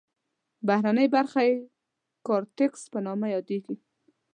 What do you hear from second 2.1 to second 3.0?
کارتکس په